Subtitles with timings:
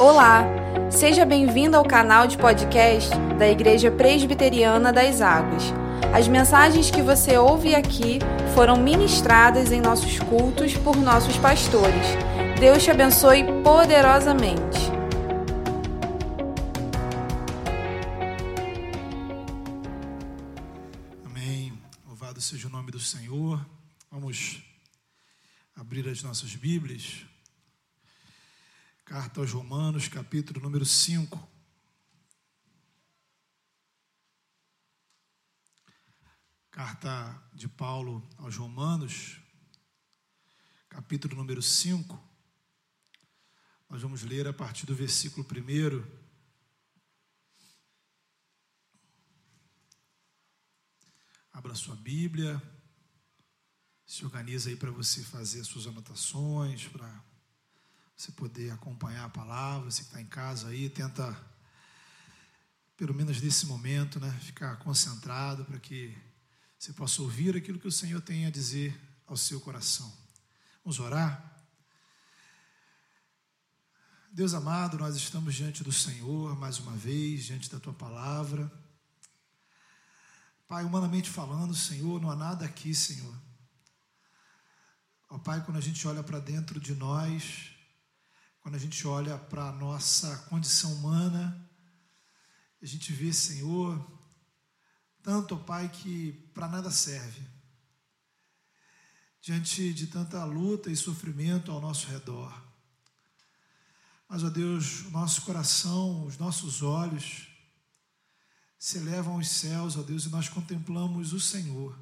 [0.00, 0.46] Olá!
[0.90, 5.62] Seja bem-vindo ao canal de podcast da Igreja Presbiteriana das Águas.
[6.14, 8.18] As mensagens que você ouve aqui
[8.54, 12.06] foram ministradas em nossos cultos por nossos pastores.
[12.58, 14.78] Deus te abençoe poderosamente.
[21.26, 21.78] Amém.
[22.08, 23.60] Louvado seja o nome do Senhor.
[24.10, 24.62] Vamos
[25.76, 27.26] abrir as nossas Bíblias.
[29.10, 31.36] Carta aos Romanos, capítulo número 5.
[36.70, 39.40] Carta de Paulo aos Romanos,
[40.88, 42.22] capítulo número 5.
[43.88, 46.04] Nós vamos ler a partir do versículo 1.
[51.50, 52.62] Abra sua Bíblia,
[54.06, 57.29] se organiza aí para você fazer as suas anotações, para
[58.20, 59.90] você poder acompanhar a palavra.
[59.90, 61.34] Você que está em casa aí, tenta,
[62.94, 66.14] pelo menos nesse momento, né, ficar concentrado para que
[66.78, 70.12] você possa ouvir aquilo que o Senhor tem a dizer ao seu coração.
[70.84, 71.46] Vamos orar?
[74.30, 78.70] Deus amado, nós estamos diante do Senhor mais uma vez, diante da tua palavra.
[80.68, 83.34] Pai, humanamente falando, Senhor, não há nada aqui, Senhor.
[85.30, 87.69] Ó Pai, quando a gente olha para dentro de nós,
[88.60, 91.68] quando a gente olha para a nossa condição humana,
[92.82, 93.98] a gente vê, Senhor,
[95.22, 97.46] tanto, Pai, que para nada serve.
[99.40, 102.70] Diante de tanta luta e sofrimento ao nosso redor.
[104.28, 107.48] Mas, ó Deus, o nosso coração, os nossos olhos
[108.78, 111.98] se elevam aos céus, ó Deus, e nós contemplamos o Senhor.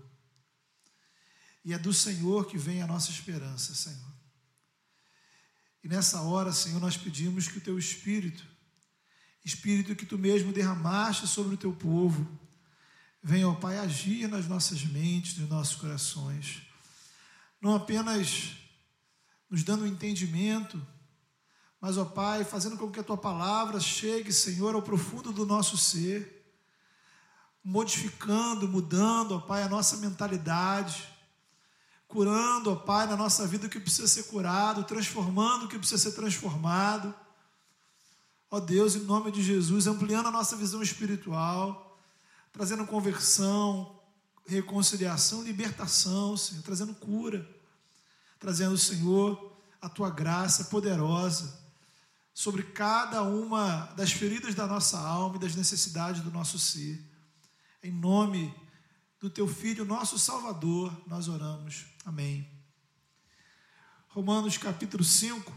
[1.64, 4.17] E é do Senhor que vem a nossa esperança, Senhor.
[5.82, 8.44] E nessa hora, Senhor, nós pedimos que o teu Espírito,
[9.44, 12.26] Espírito que tu mesmo derramaste sobre o teu povo,
[13.22, 16.62] venha, ó Pai, agir nas nossas mentes, nos nossos corações.
[17.60, 18.56] Não apenas
[19.48, 20.84] nos dando entendimento,
[21.80, 25.76] mas, ó Pai, fazendo com que a tua palavra chegue, Senhor, ao profundo do nosso
[25.76, 26.34] ser,
[27.62, 31.08] modificando, mudando, ó Pai, a nossa mentalidade,
[32.08, 36.10] curando, ó Pai, na nossa vida o que precisa ser curado, transformando o que precisa
[36.10, 37.14] ser transformado.
[38.50, 41.98] Ó Deus, em nome de Jesus, ampliando a nossa visão espiritual,
[42.50, 44.00] trazendo conversão,
[44.47, 47.47] reconciliação, libertação, Senhor, trazendo cura,
[48.41, 51.60] trazendo, Senhor, a tua graça poderosa
[52.32, 57.04] sobre cada uma das feridas da nossa alma e das necessidades do nosso ser.
[57.82, 58.54] Em nome
[59.20, 61.86] do teu filho, nosso Salvador, nós oramos.
[62.04, 62.48] Amém.
[64.08, 65.52] Romanos capítulo 5,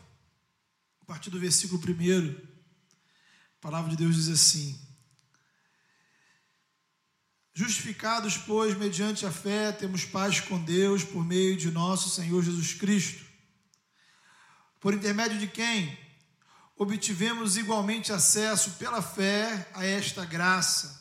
[1.02, 4.80] a partir do versículo 1, a palavra de Deus diz assim:
[7.54, 12.74] Justificados, pois, mediante a fé, temos paz com Deus por meio de nosso Senhor Jesus
[12.74, 13.24] Cristo,
[14.80, 16.00] por intermédio de quem
[16.76, 21.00] obtivemos igualmente acesso pela fé a esta graça,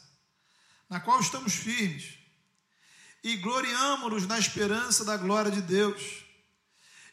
[0.91, 2.20] na qual estamos firmes
[3.23, 6.25] e gloriamo-nos na esperança da glória de Deus.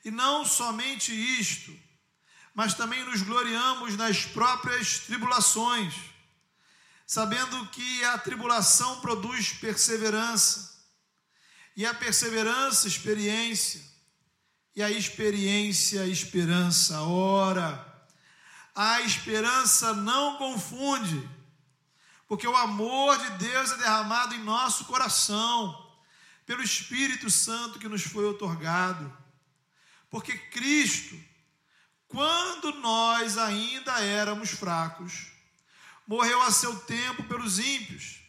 [0.05, 1.77] E não somente isto,
[2.53, 5.93] mas também nos gloriamos nas próprias tribulações,
[7.05, 10.75] sabendo que a tribulação produz perseverança,
[11.75, 13.85] e a perseverança, experiência,
[14.75, 17.01] e a experiência, esperança.
[17.01, 17.85] Ora,
[18.73, 21.29] a esperança não confunde,
[22.27, 25.86] porque o amor de Deus é derramado em nosso coração
[26.47, 29.15] pelo Espírito Santo que nos foi otorgado.
[30.09, 31.19] Porque Cristo,
[32.07, 35.27] quando nós ainda éramos fracos,
[36.07, 38.21] morreu a seu tempo pelos ímpios.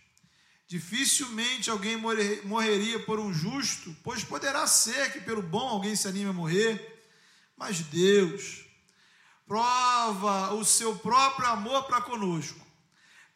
[0.67, 1.97] Dificilmente alguém
[2.45, 7.07] morreria por um justo, pois poderá ser que pelo bom alguém se anime a morrer,
[7.57, 8.65] mas Deus
[9.47, 12.61] prova o seu próprio amor para conosco,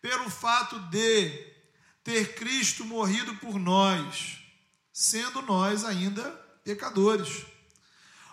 [0.01, 1.53] pelo fato de
[2.03, 4.42] ter Cristo morrido por nós
[4.93, 6.23] sendo nós ainda
[6.65, 7.47] pecadores.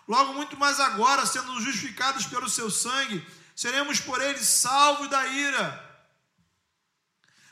[0.07, 3.25] Logo, muito mais agora, sendo justificados pelo seu sangue,
[3.55, 5.89] seremos por ele salvos da ira.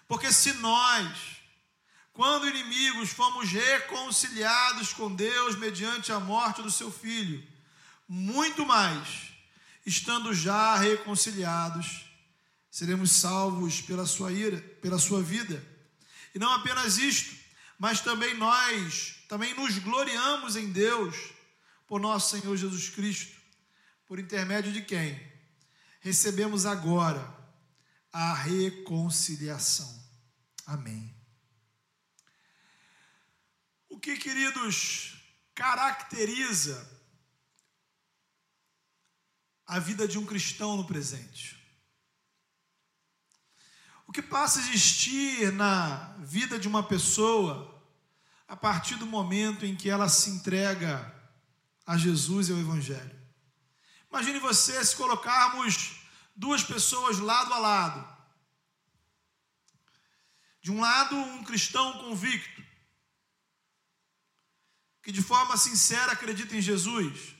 [0.07, 1.37] Porque se nós,
[2.13, 7.45] quando inimigos, fomos reconciliados com Deus mediante a morte do seu filho,
[8.07, 9.27] muito mais,
[9.85, 12.05] estando já reconciliados,
[12.71, 15.63] seremos salvos pela sua ira, pela sua vida.
[16.33, 17.35] E não apenas isto,
[17.77, 21.15] mas também nós também nos gloriamos em Deus
[21.85, 23.35] por nosso Senhor Jesus Cristo,
[24.05, 25.37] por intermédio de quem?
[26.07, 27.35] recebemos agora
[28.13, 29.93] a reconciliação.
[30.65, 31.13] Amém.
[33.89, 35.21] O que, queridos,
[35.53, 36.89] caracteriza
[39.65, 41.56] a vida de um cristão no presente?
[44.17, 47.79] Que passa a existir na vida de uma pessoa
[48.47, 51.13] a partir do momento em que ela se entrega
[51.85, 53.15] a Jesus e ao Evangelho?
[54.09, 55.97] Imagine você se colocarmos
[56.35, 58.17] duas pessoas lado a lado.
[60.63, 62.63] De um lado, um cristão convicto,
[65.03, 67.35] que de forma sincera acredita em Jesus.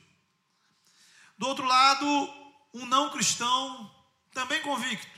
[1.36, 2.06] Do outro lado,
[2.72, 3.92] um não cristão
[4.32, 5.17] também convicto,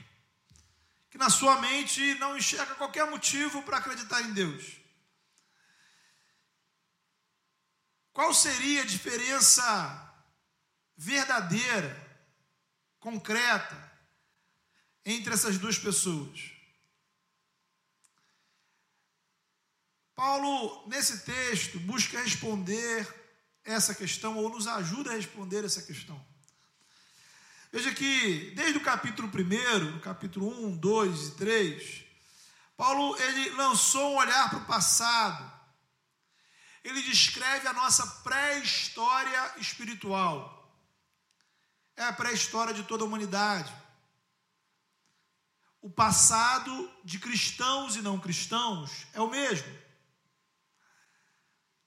[1.10, 4.76] que na sua mente não enxerga qualquer motivo para acreditar em Deus.
[8.12, 10.14] Qual seria a diferença
[10.96, 11.90] verdadeira,
[13.00, 13.90] concreta,
[15.04, 16.52] entre essas duas pessoas?
[20.14, 23.08] Paulo, nesse texto, busca responder
[23.64, 26.29] essa questão, ou nos ajuda a responder essa questão.
[27.72, 32.04] Veja que, desde o capítulo 1, capítulo 1, 2 e 3,
[32.76, 35.60] Paulo ele lançou um olhar para o passado.
[36.82, 40.56] Ele descreve a nossa pré-história espiritual.
[41.96, 43.72] É a pré-história de toda a humanidade.
[45.80, 49.78] O passado de cristãos e não cristãos é o mesmo.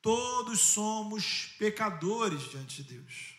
[0.01, 3.32] Todos somos pecadores diante de Deus.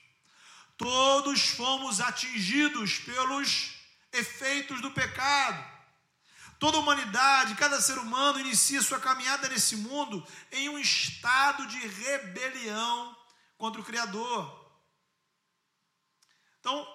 [0.76, 3.74] Todos fomos atingidos pelos
[4.12, 5.72] efeitos do pecado.
[6.58, 11.78] Toda a humanidade, cada ser humano inicia sua caminhada nesse mundo em um estado de
[11.86, 13.16] rebelião
[13.58, 14.64] contra o Criador.
[16.60, 16.86] Então,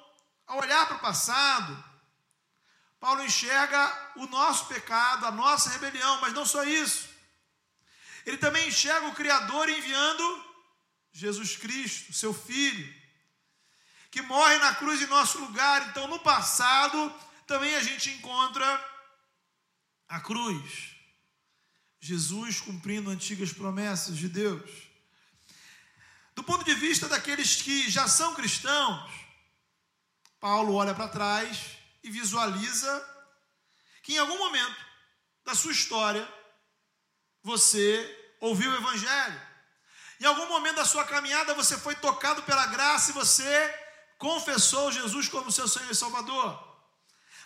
[0.47, 1.83] ao olhar para o passado,
[2.99, 7.07] Paulo enxerga o nosso pecado, a nossa rebelião, mas não só isso.
[8.25, 10.45] Ele também enxerga o Criador enviando
[11.11, 12.98] Jesus Cristo, seu Filho,
[14.11, 15.89] que morre na cruz em nosso lugar.
[15.89, 17.13] Então, no passado,
[17.45, 18.65] também a gente encontra
[20.07, 20.95] a cruz.
[21.99, 24.69] Jesus cumprindo antigas promessas de Deus.
[26.33, 29.11] Do ponto de vista daqueles que já são cristãos,
[30.39, 33.15] Paulo olha para trás e visualiza
[34.01, 34.85] que em algum momento
[35.43, 36.25] da sua história
[37.43, 39.41] você ouviu o Evangelho.
[40.21, 43.88] Em algum momento da sua caminhada você foi tocado pela graça e você
[44.19, 46.67] confessou Jesus como seu Senhor e Salvador.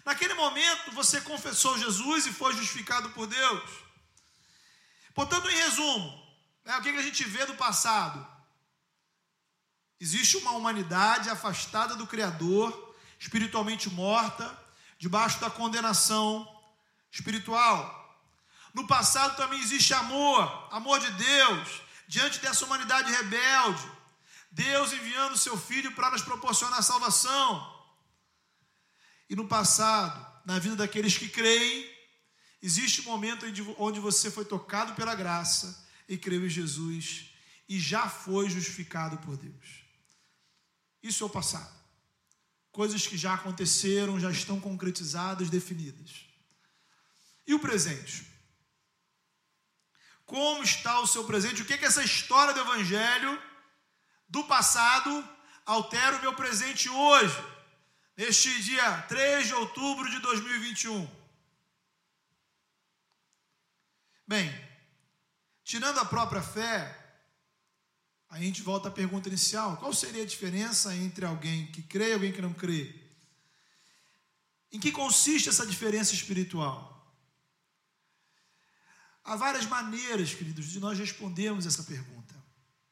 [0.04, 3.70] Naquele momento você confessou Jesus e foi justificado por Deus.
[5.14, 6.28] Portanto, em resumo,
[6.66, 8.28] né, o que a gente vê do passado?
[10.00, 14.46] Existe uma humanidade afastada do Criador, espiritualmente morta,
[14.98, 16.50] debaixo da condenação
[17.12, 18.02] espiritual.
[18.74, 23.92] No passado também existe amor, amor de Deus, diante dessa humanidade rebelde.
[24.54, 27.72] Deus enviando seu filho para nos proporcionar salvação.
[29.30, 31.90] E no passado, na vida daqueles que creem,
[32.62, 33.46] existe um momento
[33.78, 37.34] onde você foi tocado pela graça e creu em Jesus
[37.68, 39.84] e já foi justificado por Deus.
[41.02, 41.74] Isso é o passado.
[42.72, 46.26] Coisas que já aconteceram, já estão concretizadas, definidas.
[47.46, 48.34] E o presente?
[50.26, 53.40] como está o seu presente, o que, que essa história do Evangelho
[54.28, 55.28] do passado
[55.66, 57.38] altera o meu presente hoje,
[58.18, 61.24] neste dia 3 de outubro de 2021.
[64.28, 64.52] Bem,
[65.64, 67.00] tirando a própria fé,
[68.30, 72.14] a gente volta à pergunta inicial: qual seria a diferença entre alguém que crê e
[72.14, 73.00] alguém que não crê?
[74.72, 76.92] Em que consiste essa diferença espiritual?
[79.24, 82.34] Há várias maneiras, queridos, de nós respondermos essa pergunta.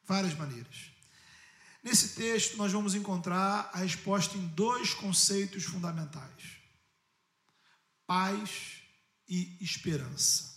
[0.04, 0.91] Várias maneiras.
[1.82, 6.58] Nesse texto, nós vamos encontrar a resposta em dois conceitos fundamentais:
[8.06, 8.82] paz
[9.28, 10.52] e esperança.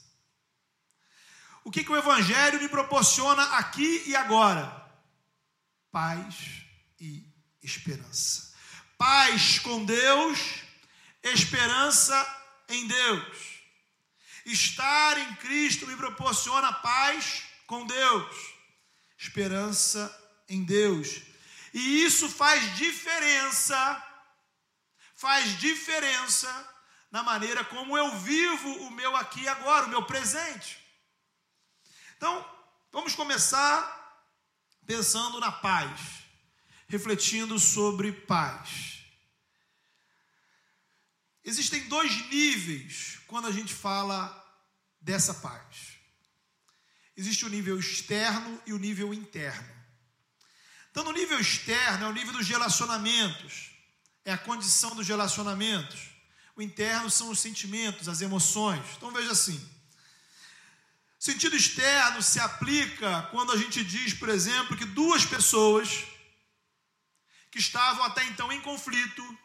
[1.64, 4.86] O que, que o Evangelho me proporciona aqui e agora?
[5.92, 6.62] Paz
[7.00, 7.28] e
[7.64, 8.54] esperança.
[8.96, 10.62] Paz com Deus,
[11.24, 12.16] esperança
[12.70, 13.56] em Deus.
[14.46, 18.54] Estar em Cristo me proporciona paz com Deus,
[19.18, 21.22] esperança em Deus.
[21.74, 24.04] E isso faz diferença,
[25.16, 26.76] faz diferença
[27.12, 30.80] na maneira como eu vivo o meu aqui e agora, o meu presente.
[32.18, 32.46] Então,
[32.92, 33.96] vamos começar
[34.86, 36.00] pensando na paz,
[36.88, 39.04] refletindo sobre paz.
[41.44, 44.44] Existem dois níveis quando a gente fala
[45.00, 46.00] dessa paz.
[47.16, 49.75] Existe o nível externo e o nível interno.
[50.96, 53.70] Então, no nível externo é o nível dos relacionamentos,
[54.24, 56.00] é a condição dos relacionamentos.
[56.56, 58.82] O interno são os sentimentos, as emoções.
[58.96, 59.60] Então, veja assim:
[61.20, 66.06] sentido externo se aplica quando a gente diz, por exemplo, que duas pessoas
[67.52, 69.38] que estavam até então em conflito,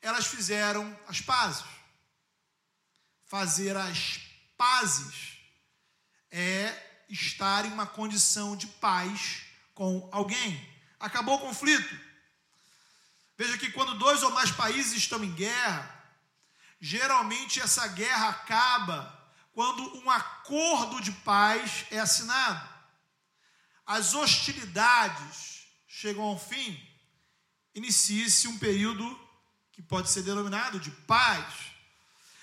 [0.00, 1.64] elas fizeram as pazes.
[3.24, 4.20] Fazer as
[4.56, 5.40] pazes
[6.30, 9.42] é estar em uma condição de paz
[9.74, 10.75] com alguém.
[10.98, 12.06] Acabou o conflito.
[13.36, 15.94] Veja que quando dois ou mais países estão em guerra,
[16.80, 19.12] geralmente essa guerra acaba
[19.52, 22.68] quando um acordo de paz é assinado.
[23.86, 26.82] As hostilidades chegam ao fim,
[27.74, 29.04] inicia-se um período
[29.72, 31.54] que pode ser denominado de paz.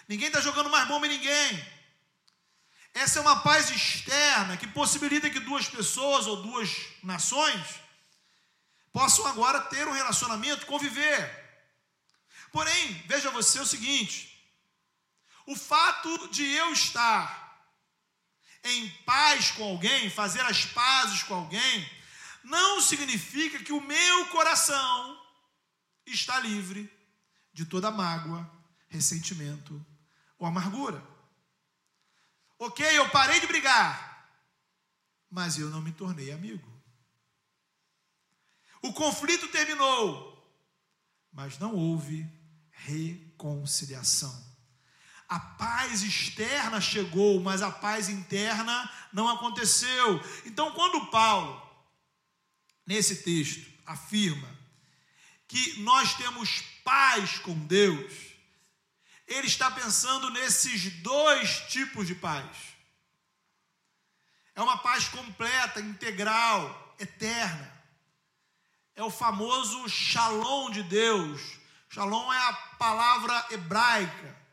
[0.08, 1.74] Ninguém está jogando mais bomba em ninguém.
[2.94, 6.70] Essa é uma paz externa que possibilita que duas pessoas ou duas
[7.02, 7.83] nações
[8.94, 11.44] possam agora ter um relacionamento, conviver.
[12.52, 14.30] Porém, veja você o seguinte:
[15.48, 17.42] o fato de eu estar
[18.64, 21.92] em paz com alguém, fazer as pazes com alguém,
[22.44, 25.22] não significa que o meu coração
[26.06, 26.90] está livre
[27.52, 28.50] de toda mágoa,
[28.88, 29.86] ressentimento
[30.38, 31.04] ou amargura.
[32.60, 34.30] Ok, eu parei de brigar,
[35.30, 36.73] mas eu não me tornei amigo.
[38.84, 40.30] O conflito terminou,
[41.32, 42.30] mas não houve
[42.70, 44.54] reconciliação.
[45.30, 50.22] A paz externa chegou, mas a paz interna não aconteceu.
[50.46, 51.60] Então, quando Paulo,
[52.86, 54.50] nesse texto, afirma
[55.48, 58.14] que nós temos paz com Deus,
[59.26, 62.74] ele está pensando nesses dois tipos de paz.
[64.54, 67.73] É uma paz completa, integral, eterna.
[68.96, 71.42] É o famoso shalom de Deus.
[71.90, 74.44] Shalom é a palavra hebraica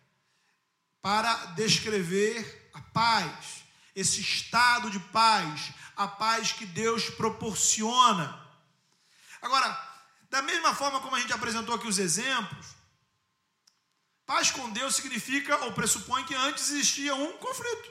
[1.03, 8.39] para descrever a paz, esse estado de paz, a paz que Deus proporciona.
[9.41, 9.69] Agora,
[10.29, 12.81] da mesma forma como a gente apresentou aqui os exemplos,
[14.31, 17.91] Paz com Deus significa ou pressupõe que antes existia um conflito.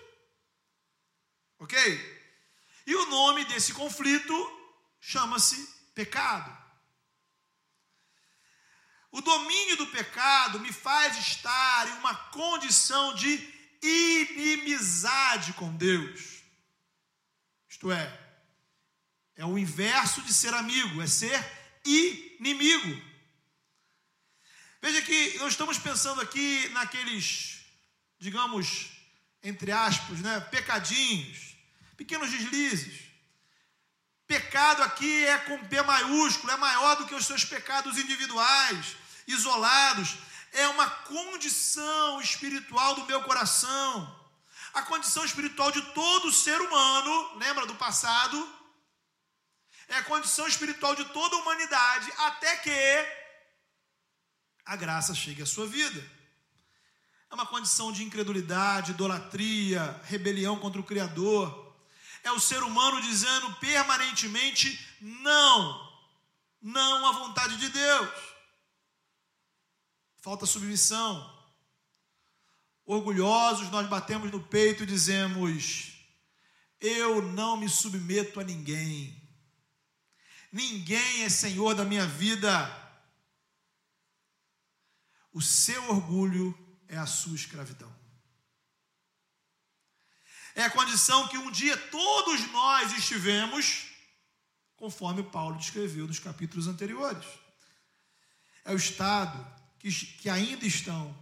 [1.59, 1.77] Ok?
[2.87, 4.33] E o nome desse conflito
[5.01, 5.57] chama-se
[5.93, 6.57] pecado.
[9.11, 16.43] O domínio do pecado me faz estar em uma condição de inimizade com Deus.
[17.67, 18.19] Isto é,
[19.35, 21.39] é o inverso de ser amigo, é ser
[21.83, 23.09] inimigo.
[24.81, 27.65] Veja que nós estamos pensando aqui naqueles,
[28.19, 28.91] digamos,
[29.43, 31.55] entre aspas, né, pecadinhos,
[31.97, 33.08] pequenos deslizes.
[34.29, 38.95] Pecado aqui é com P maiúsculo, é maior do que os seus pecados individuais,
[39.25, 40.17] isolados.
[40.51, 43.91] É uma condição espiritual do meu coração.
[44.71, 48.37] A condição espiritual de todo ser humano, lembra do passado?
[49.87, 52.79] É a condição espiritual de toda a humanidade, até que
[54.63, 55.99] a graça chegue à sua vida.
[57.31, 61.68] É uma condição de incredulidade, idolatria, rebelião contra o Criador.
[62.23, 65.99] É o ser humano dizendo permanentemente não,
[66.61, 68.09] não à vontade de Deus.
[70.21, 71.37] Falta submissão.
[72.85, 75.93] Orgulhosos, nós batemos no peito e dizemos:
[76.79, 79.19] Eu não me submeto a ninguém.
[80.51, 82.49] Ninguém é senhor da minha vida.
[85.31, 86.57] O seu orgulho
[86.87, 87.98] é a sua escravidão.
[90.59, 93.85] É a condição que um dia todos nós estivemos,
[94.75, 97.25] conforme Paulo descreveu nos capítulos anteriores.
[98.65, 99.39] É o estado
[99.79, 101.17] que, que ainda estão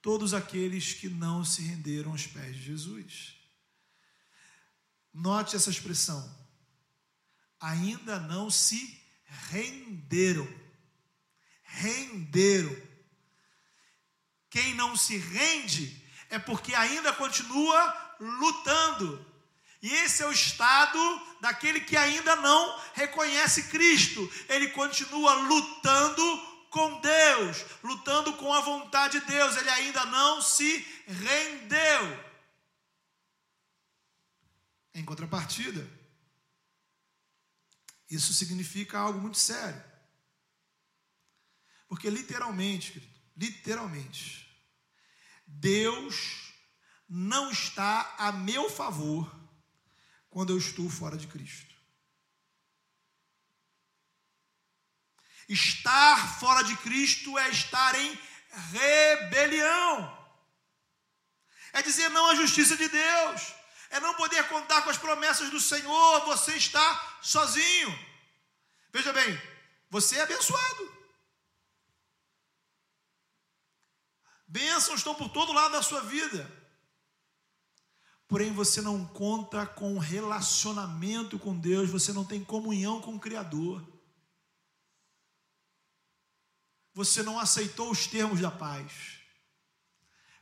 [0.00, 3.34] todos aqueles que não se renderam aos pés de Jesus.
[5.12, 6.22] Note essa expressão.
[7.58, 9.02] Ainda não se
[9.50, 10.46] renderam.
[11.64, 12.76] Renderam.
[14.48, 19.24] Quem não se rende é porque ainda continua lutando.
[19.82, 20.98] E esse é o estado
[21.40, 24.30] daquele que ainda não reconhece Cristo.
[24.48, 29.56] Ele continua lutando com Deus, lutando com a vontade de Deus.
[29.56, 32.26] Ele ainda não se rendeu.
[34.94, 35.88] Em contrapartida,
[38.10, 39.82] isso significa algo muito sério.
[41.88, 44.48] Porque literalmente, querido, literalmente,
[45.46, 46.45] Deus
[47.08, 49.30] não está a meu favor
[50.28, 51.74] quando eu estou fora de Cristo.
[55.48, 58.18] Estar fora de Cristo é estar em
[58.72, 60.16] rebelião.
[61.72, 63.54] É dizer não à justiça de Deus.
[63.90, 66.24] É não poder contar com as promessas do Senhor.
[66.26, 67.96] Você está sozinho.
[68.92, 69.40] Veja bem,
[69.88, 70.96] você é abençoado.
[74.48, 76.65] Bênçãos estão por todo lado da sua vida.
[78.28, 83.96] Porém, você não conta com relacionamento com Deus, você não tem comunhão com o Criador
[86.96, 89.20] você não aceitou os termos da paz.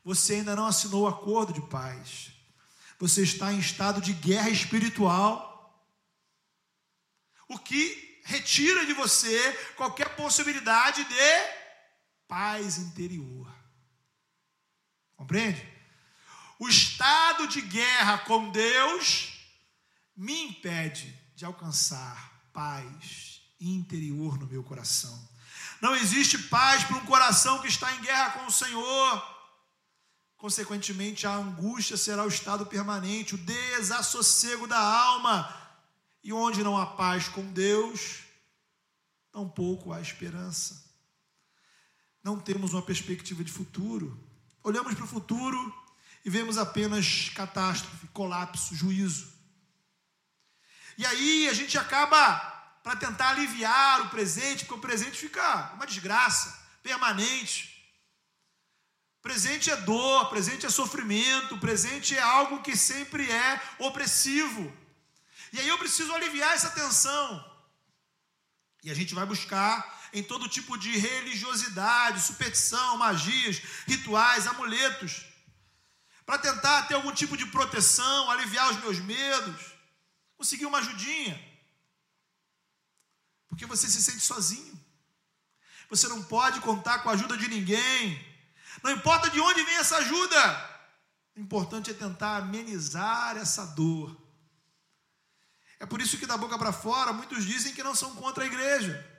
[0.05, 2.31] Você ainda não assinou o acordo de paz.
[2.97, 5.85] Você está em estado de guerra espiritual.
[7.49, 11.15] O que retira de você qualquer possibilidade de
[12.29, 13.53] paz interior.
[15.17, 15.74] Compreende?
[16.65, 19.35] O estado de guerra com Deus
[20.17, 25.29] me impede de alcançar paz interior no meu coração.
[25.83, 29.23] Não existe paz para um coração que está em guerra com o Senhor.
[30.39, 35.55] Consequentemente, a angústia será o estado permanente, o desassossego da alma.
[36.23, 38.21] E onde não há paz com Deus,
[39.31, 40.83] tampouco há esperança.
[42.23, 44.19] Não temos uma perspectiva de futuro.
[44.63, 45.84] Olhamos para o futuro
[46.25, 49.33] e vemos apenas catástrofe, colapso, juízo.
[50.97, 52.39] E aí a gente acaba
[52.83, 57.73] para tentar aliviar o presente, porque o presente fica uma desgraça permanente.
[59.23, 64.73] Presente é dor, presente é sofrimento, presente é algo que sempre é opressivo.
[65.53, 67.53] E aí eu preciso aliviar essa tensão.
[68.83, 75.25] E a gente vai buscar em todo tipo de religiosidade, superstição, magias, rituais, amuletos,
[76.27, 79.61] para tentar ter algum tipo de proteção, aliviar os meus medos,
[80.37, 81.41] conseguir uma ajudinha.
[83.49, 84.75] Porque você se sente sozinho.
[85.91, 88.35] Você não pode contar com a ajuda de ninguém.
[88.83, 90.71] Não importa de onde vem essa ajuda.
[91.37, 94.17] O importante é tentar amenizar essa dor.
[95.79, 98.47] É por isso que da boca para fora muitos dizem que não são contra a
[98.47, 99.11] igreja.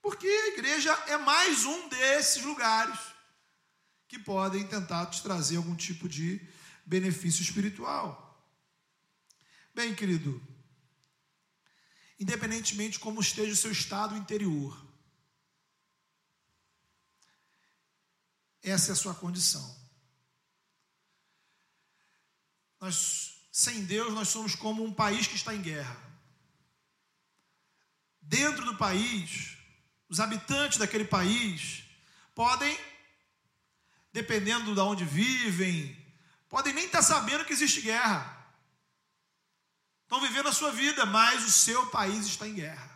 [0.00, 3.11] Porque a igreja é mais um desses lugares
[4.12, 6.38] que podem tentar te trazer algum tipo de
[6.84, 8.46] benefício espiritual.
[9.74, 10.38] Bem, querido,
[12.20, 14.86] independentemente de como esteja o seu estado interior.
[18.62, 19.64] Essa é a sua condição.
[22.78, 25.96] Nós, sem Deus, nós somos como um país que está em guerra.
[28.20, 29.56] Dentro do país,
[30.06, 31.84] os habitantes daquele país
[32.34, 32.78] podem,
[34.12, 35.96] dependendo de onde vivem,
[36.48, 38.42] podem nem estar sabendo que existe guerra
[40.12, 42.90] estão vivendo a sua vida, mas o seu país está em guerra.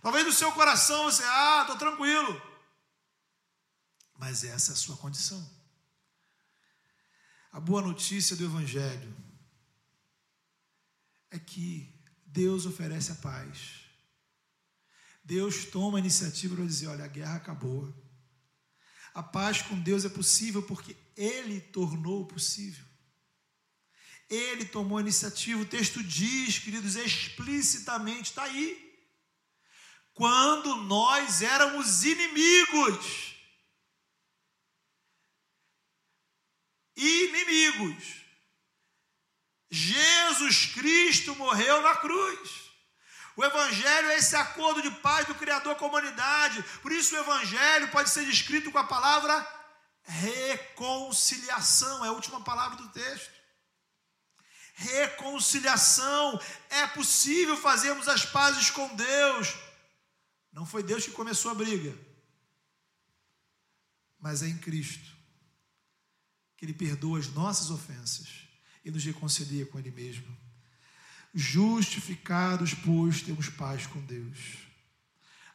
[0.00, 2.40] Talvez no seu coração você, ah, estou tranquilo.
[4.16, 5.44] Mas essa é a sua condição.
[7.50, 9.16] A boa notícia do Evangelho
[11.28, 11.92] é que
[12.24, 13.80] Deus oferece a paz.
[15.24, 17.92] Deus toma a iniciativa para dizer: olha, a guerra acabou.
[19.14, 22.84] A paz com Deus é possível porque Ele tornou possível.
[24.28, 25.62] Ele tomou a iniciativa.
[25.62, 28.92] O texto diz, queridos, explicitamente, está aí.
[30.12, 33.34] Quando nós éramos inimigos.
[36.96, 38.24] Inimigos.
[39.70, 42.63] Jesus Cristo morreu na cruz.
[43.36, 46.62] O Evangelho é esse acordo de paz do Criador com a humanidade.
[46.82, 49.46] Por isso, o Evangelho pode ser descrito com a palavra
[50.04, 53.44] reconciliação, é a última palavra do texto
[54.74, 56.40] reconciliação.
[56.68, 59.54] É possível fazermos as pazes com Deus.
[60.52, 61.96] Não foi Deus que começou a briga,
[64.18, 65.14] mas é em Cristo
[66.56, 68.28] que Ele perdoa as nossas ofensas
[68.84, 70.43] e nos reconcilia com Ele mesmo.
[71.34, 74.38] Justificados, pois, temos paz com Deus.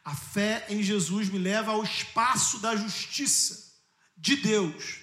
[0.04, 3.72] A fé em Jesus me leva ao espaço da justiça
[4.18, 4.98] de Deus.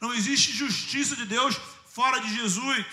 [0.00, 2.86] Não existe justiça de Deus fora de Jesus.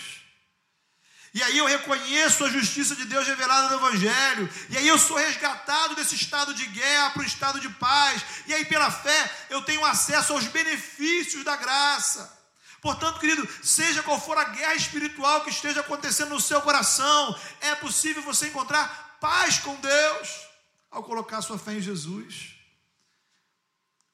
[1.32, 4.50] E aí eu reconheço a justiça de Deus revelada no Evangelho.
[4.70, 8.22] E aí eu sou resgatado desse estado de guerra para o estado de paz.
[8.46, 12.37] E aí, pela fé, eu tenho acesso aos benefícios da graça.
[12.80, 17.74] Portanto, querido, seja qual for a guerra espiritual que esteja acontecendo no seu coração, é
[17.74, 20.46] possível você encontrar paz com Deus
[20.90, 22.54] ao colocar sua fé em Jesus.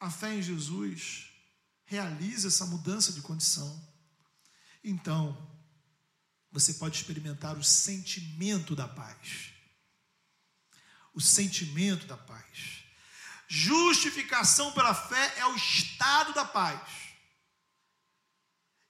[0.01, 1.31] a fé em Jesus
[1.87, 3.83] realiza essa mudança de condição,
[4.83, 5.51] então
[6.51, 9.51] você pode experimentar o sentimento da paz.
[11.13, 12.85] O sentimento da paz.
[13.49, 16.81] Justificação pela fé é o estado da paz.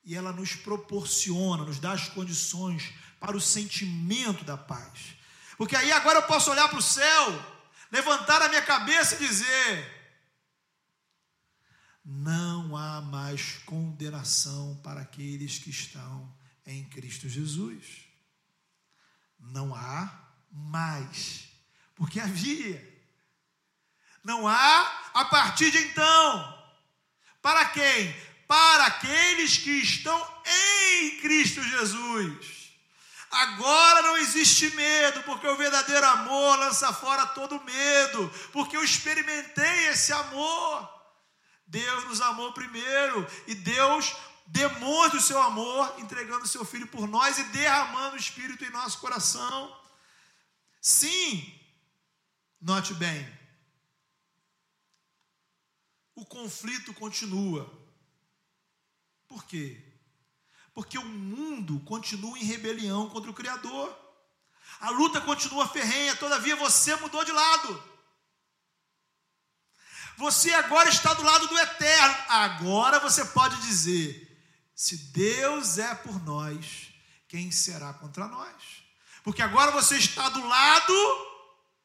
[0.05, 5.17] E ela nos proporciona, nos dá as condições para o sentimento da paz.
[5.57, 7.57] Porque aí agora eu posso olhar para o céu,
[7.91, 9.95] levantar a minha cabeça e dizer:
[12.05, 16.31] não há mais condenação para aqueles que estão
[16.67, 18.05] em Cristo Jesus.
[19.39, 20.13] Não há
[20.51, 21.49] mais,
[21.95, 22.93] porque havia.
[24.23, 26.63] Não há a partir de então.
[27.41, 28.15] Para quem?
[28.47, 32.55] Para aqueles que estão em Cristo Jesus.
[33.31, 39.89] Agora não existe medo, porque o verdadeiro amor lança fora todo medo, porque eu experimentei
[39.89, 40.89] esse amor.
[41.67, 44.15] Deus nos amou primeiro e Deus
[44.47, 48.71] demonstra o seu amor entregando o seu filho por nós e derramando o espírito em
[48.71, 49.77] nosso coração.
[50.81, 51.61] Sim,
[52.61, 53.27] note bem,
[56.15, 57.84] o conflito continua.
[59.29, 59.83] Por quê?
[60.75, 63.97] Porque o mundo continua em rebelião contra o Criador.
[64.81, 67.95] A luta continua ferrenha, todavia você mudou de lado.
[70.17, 72.17] Você agora está do lado do eterno.
[72.29, 74.25] Agora você pode dizer:
[74.75, 76.89] se Deus é por nós,
[77.29, 78.85] quem será contra nós?
[79.23, 80.95] Porque agora você está do lado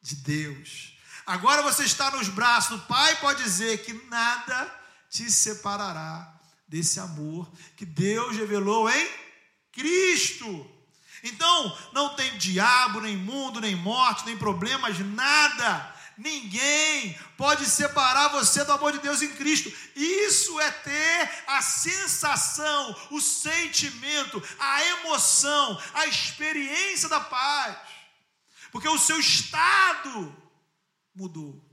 [0.01, 0.97] de Deus.
[1.25, 4.75] Agora você está nos braços do Pai, pode dizer que nada
[5.09, 6.38] te separará
[6.69, 9.09] desse amor que Deus revelou em
[9.71, 10.69] Cristo.
[11.23, 15.95] Então, não tem diabo, nem mundo, nem morte, nem problemas, nada.
[16.17, 19.73] Ninguém pode separar você do amor de Deus em Cristo.
[19.95, 27.77] Isso é ter a sensação, o sentimento, a emoção, a experiência da paz.
[28.71, 30.35] Porque o seu estado
[31.15, 31.65] mudou.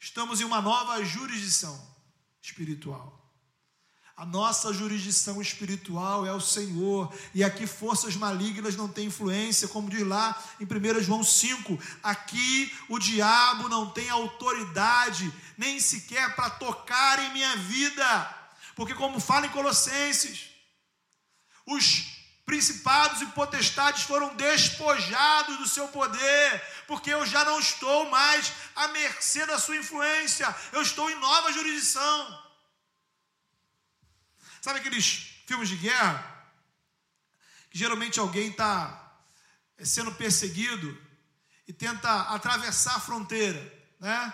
[0.00, 1.93] Estamos em uma nova jurisdição
[2.44, 3.20] espiritual.
[4.16, 9.90] A nossa jurisdição espiritual é o Senhor, e aqui forças malignas não têm influência, como
[9.90, 11.76] diz lá em 1 João 5.
[12.00, 18.38] Aqui o diabo não tem autoridade, nem sequer para tocar em minha vida,
[18.76, 20.50] porque, como fala em Colossenses,
[21.66, 22.13] os
[22.44, 28.88] principados e potestades foram despojados do seu poder, porque eu já não estou mais à
[28.88, 32.44] mercê da sua influência, eu estou em nova jurisdição.
[34.60, 36.24] Sabe aqueles filmes de guerra?
[37.70, 39.12] Que geralmente alguém está
[39.78, 40.96] eh, sendo perseguido
[41.66, 43.60] e tenta atravessar a fronteira,
[43.98, 44.32] né?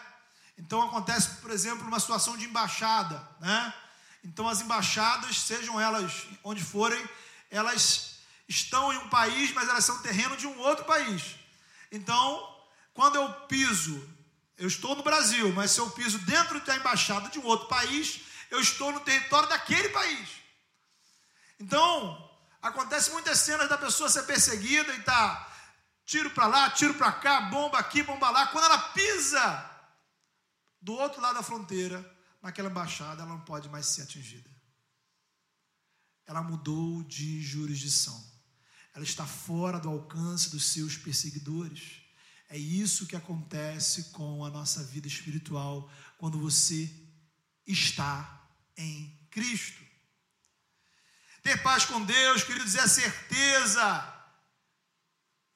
[0.59, 3.73] Então acontece, por exemplo, uma situação de embaixada, né?
[4.23, 7.03] Então as embaixadas, sejam elas onde forem,
[7.51, 11.37] elas estão em um país, mas elas são terreno de um outro país.
[11.91, 12.57] Então,
[12.95, 14.09] quando eu piso,
[14.57, 18.21] eu estou no Brasil, mas se eu piso dentro da embaixada de um outro país,
[18.51, 20.29] eu estou no território daquele país.
[21.59, 22.31] Então,
[22.63, 25.49] acontece muitas cenas da pessoa ser perseguida e tá
[26.05, 28.49] tiro para lá, tiro para cá, bomba aqui, bomba lá.
[28.49, 29.71] Quando ela pisa
[30.81, 32.05] do outro lado da fronteira,
[32.43, 34.51] naquela embaixada, ela não pode mais ser atingida.
[36.31, 38.25] Ela mudou de jurisdição.
[38.95, 42.03] Ela está fora do alcance dos seus perseguidores.
[42.49, 46.89] É isso que acontece com a nossa vida espiritual quando você
[47.67, 49.83] está em Cristo.
[51.43, 54.29] Ter paz com Deus, queridos, é a certeza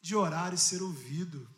[0.03, 1.49] de orar e ser ouvido.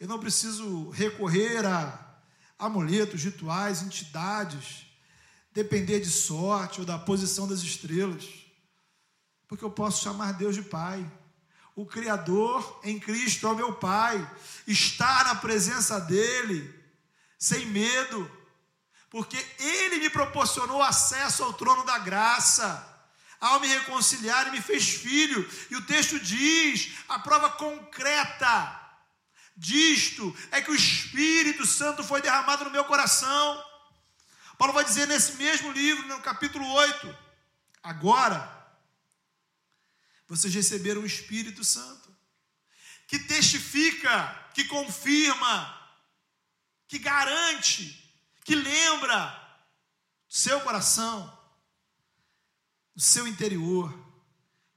[0.00, 2.20] Eu não preciso recorrer a
[2.58, 4.84] amuletos, rituais, entidades,
[5.52, 8.26] depender de sorte ou da posição das estrelas,
[9.46, 11.10] porque eu posso chamar Deus de Pai.
[11.74, 14.30] O Criador em Cristo é o meu Pai,
[14.66, 16.72] estar na presença dEle,
[17.38, 18.30] sem medo,
[19.10, 22.88] porque Ele me proporcionou acesso ao trono da graça,
[23.40, 25.48] ao me reconciliar e me fez filho.
[25.70, 28.80] E o texto diz: a prova concreta
[29.56, 33.71] disto é que o Espírito Santo foi derramado no meu coração.
[34.62, 37.18] Paulo vai dizer nesse mesmo livro, no capítulo 8,
[37.82, 38.64] agora
[40.28, 42.16] vocês receberam o Espírito Santo,
[43.08, 45.98] que testifica, que confirma,
[46.86, 48.08] que garante
[48.44, 49.36] que lembra
[50.28, 51.26] seu coração,
[52.94, 53.92] do seu interior,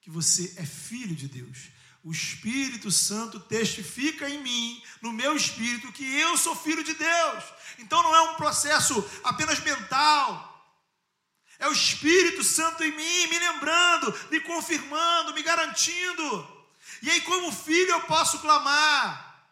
[0.01, 1.69] que você é filho de Deus.
[2.05, 7.43] O Espírito Santo testifica em mim, no meu espírito, que eu sou filho de Deus.
[7.79, 10.51] Então não é um processo apenas mental.
[11.57, 16.67] É o Espírito Santo em mim, me lembrando, me confirmando, me garantindo.
[17.01, 19.49] E aí, como filho, eu posso clamar: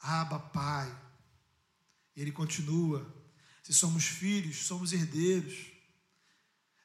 [0.00, 0.92] Aba, Pai.
[2.16, 3.06] Ele continua:
[3.62, 5.54] se somos filhos, somos herdeiros,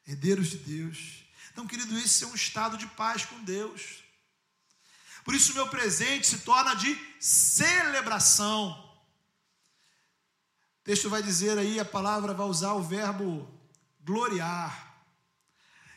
[0.06, 1.25] herdeiros de Deus.
[1.56, 4.04] Então, querido, esse é um estado de paz com Deus.
[5.24, 8.72] Por isso, meu presente se torna de celebração.
[10.80, 13.48] O texto vai dizer aí, a palavra vai usar o verbo
[14.04, 15.02] gloriar.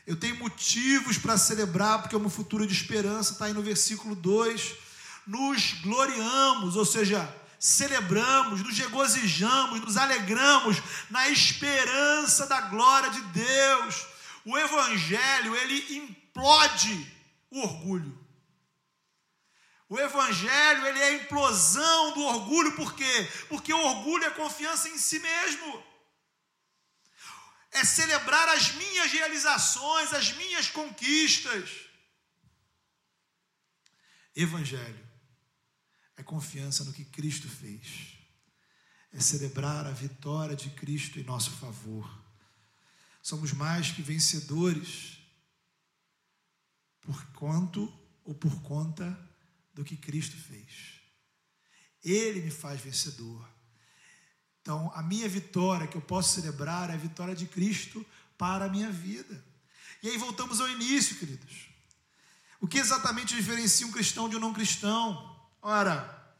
[0.06, 4.14] Eu tenho motivos para celebrar, porque é uma futuro de esperança, está aí no versículo
[4.14, 4.76] 2.
[5.26, 10.78] Nos gloriamos, ou seja, celebramos, nos regozijamos, nos alegramos
[11.10, 14.06] na esperança da glória de Deus.
[14.44, 17.16] O evangelho, ele implode
[17.50, 18.20] o orgulho.
[19.88, 23.28] O evangelho, ele é a implosão do orgulho, por quê?
[23.48, 25.84] Porque o orgulho é confiança em si mesmo.
[27.72, 31.70] É celebrar as minhas realizações, as minhas conquistas.
[34.34, 35.08] Evangelho
[36.16, 38.16] é confiança no que Cristo fez.
[39.12, 42.08] É celebrar a vitória de Cristo em nosso favor.
[43.22, 45.18] Somos mais que vencedores
[47.00, 47.92] por quanto
[48.24, 49.18] ou por conta
[49.74, 51.00] do que Cristo fez.
[52.02, 53.48] Ele me faz vencedor.
[54.60, 58.04] Então, a minha vitória que eu posso celebrar é a vitória de Cristo
[58.36, 59.42] para a minha vida.
[60.02, 61.68] E aí voltamos ao início, queridos.
[62.60, 65.48] O que exatamente diferencia um cristão de um não cristão?
[65.62, 66.34] Ora,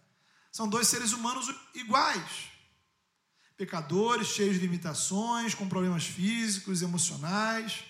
[0.52, 2.49] são dois seres humanos iguais.
[3.60, 7.84] Pecadores, cheios de limitações, com problemas físicos, emocionais.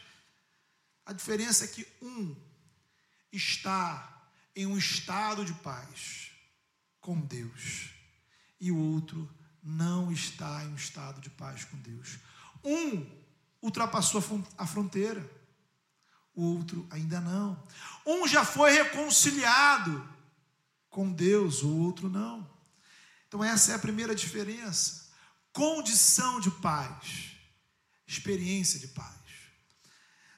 [1.07, 2.35] A diferença é que um
[3.31, 4.21] está
[4.57, 6.33] em um estado de paz
[7.01, 7.91] com Deus
[8.61, 12.19] e o outro não está em um estado de paz com Deus.
[12.65, 13.09] Um
[13.63, 14.21] ultrapassou
[14.59, 15.25] a fronteira,
[16.35, 17.65] o outro ainda não.
[18.05, 20.05] Um já foi reconciliado
[20.89, 22.45] com Deus, o outro não.
[23.29, 25.00] Então, essa é a primeira diferença.
[25.61, 27.33] Condição de paz,
[28.07, 29.21] experiência de paz.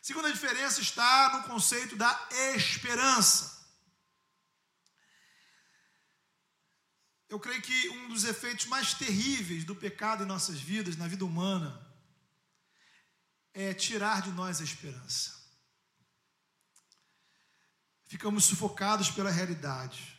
[0.02, 3.64] Segunda diferença está no conceito da esperança.
[7.28, 11.24] Eu creio que um dos efeitos mais terríveis do pecado em nossas vidas, na vida
[11.24, 11.86] humana,
[13.54, 15.40] é tirar de nós a esperança.
[18.06, 20.18] Ficamos sufocados pela realidade.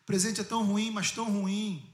[0.00, 1.91] O presente é tão ruim, mas tão ruim,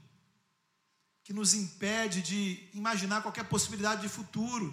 [1.29, 4.67] que nos impede de imaginar qualquer possibilidade de futuro.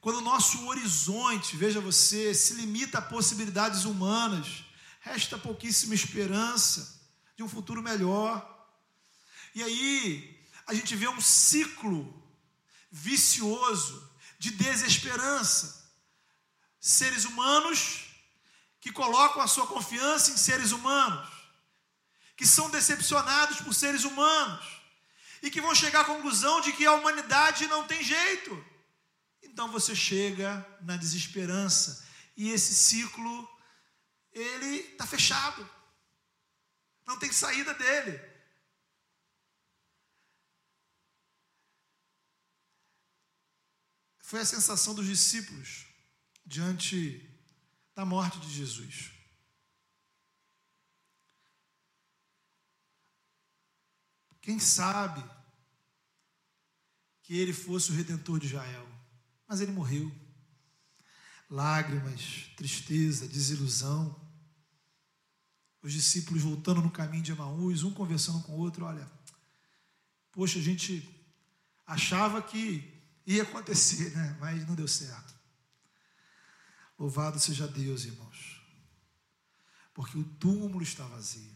[0.00, 4.64] Quando o nosso horizonte, veja você, se limita a possibilidades humanas,
[4.98, 7.00] resta pouquíssima esperança
[7.36, 8.44] de um futuro melhor.
[9.54, 12.20] E aí, a gente vê um ciclo
[12.90, 15.92] vicioso de desesperança.
[16.80, 18.00] Seres humanos
[18.80, 21.41] que colocam a sua confiança em seres humanos
[22.42, 24.82] que são decepcionados por seres humanos
[25.40, 28.52] e que vão chegar à conclusão de que a humanidade não tem jeito.
[29.44, 30.48] Então você chega
[30.80, 32.04] na desesperança
[32.36, 33.48] e esse ciclo
[34.32, 35.70] ele está fechado.
[37.06, 38.20] Não tem saída dele.
[44.18, 45.86] Foi a sensação dos discípulos
[46.44, 47.24] diante
[47.94, 49.11] da morte de Jesus.
[54.42, 55.24] Quem sabe
[57.22, 58.86] que ele fosse o redentor de Israel,
[59.48, 60.10] mas ele morreu.
[61.48, 64.20] Lágrimas, tristeza, desilusão.
[65.80, 69.10] Os discípulos voltando no caminho de Emaús, um conversando com o outro, olha,
[70.32, 71.08] poxa, a gente
[71.86, 74.36] achava que ia acontecer, né?
[74.40, 75.34] Mas não deu certo.
[76.98, 78.60] Louvado seja Deus, irmãos.
[79.94, 81.52] Porque o túmulo está vazio.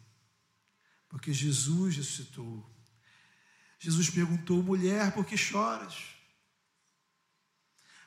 [1.09, 2.76] Porque Jesus ressuscitou.
[3.79, 5.95] Jesus perguntou: mulher, por que choras?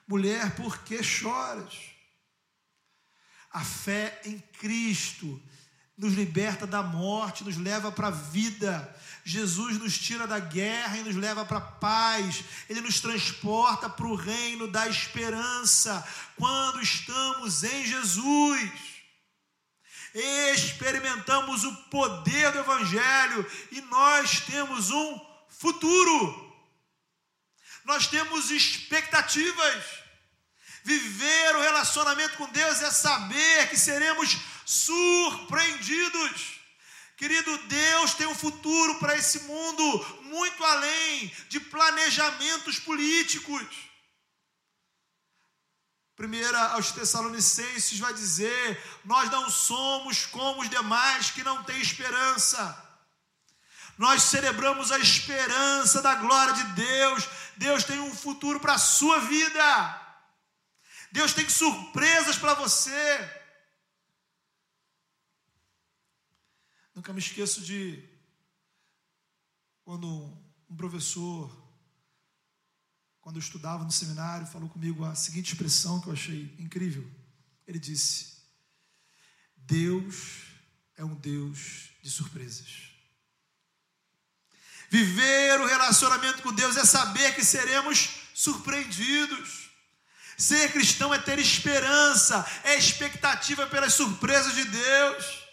[0.07, 1.91] Mulher, por que choras?
[3.51, 5.41] A fé em Cristo
[5.99, 8.95] nos liberta da morte, nos leva para a vida.
[9.25, 12.43] Jesus nos tira da guerra e nos leva para a paz.
[12.69, 18.71] Ele nos transporta para o reino da esperança quando estamos em Jesus.
[20.55, 25.28] Experimentamos o poder do Evangelho e nós temos um
[25.59, 26.49] futuro.
[27.83, 29.83] Nós temos expectativas.
[30.83, 36.59] Viver o relacionamento com Deus é saber que seremos surpreendidos.
[37.17, 43.67] Querido, Deus tem um futuro para esse mundo muito além de planejamentos políticos.
[46.15, 52.88] Primeira aos Tessalonicenses vai dizer: Nós não somos como os demais que não têm esperança.
[53.99, 57.27] Nós celebramos a esperança da glória de Deus.
[57.57, 60.23] Deus tem um futuro para a sua vida.
[61.11, 63.43] Deus tem surpresas para você.
[66.95, 68.01] Nunca me esqueço de
[69.83, 70.07] quando
[70.69, 71.51] um professor,
[73.19, 77.05] quando eu estudava no seminário, falou comigo a seguinte expressão que eu achei incrível.
[77.67, 78.45] Ele disse:
[79.57, 80.53] Deus
[80.95, 82.88] é um Deus de surpresas.
[84.89, 89.69] Viver o relacionamento com Deus é saber que seremos surpreendidos.
[90.37, 95.43] Ser cristão é ter esperança, é expectativa pelas surpresas de Deus.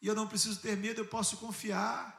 [0.00, 2.14] E eu não preciso ter medo, eu posso confiar.